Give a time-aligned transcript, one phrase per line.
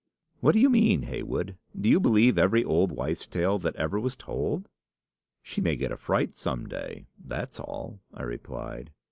[0.39, 1.59] "'What do you mean, Heywood?
[1.79, 4.67] Do you believe every old wife's tale that ever was told?'
[5.43, 8.91] "'She may get a fright some day that's all!' I replied.